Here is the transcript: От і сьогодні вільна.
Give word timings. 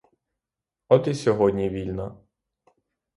От 0.87 1.07
і 1.07 1.13
сьогодні 1.13 1.69
вільна. 1.69 2.17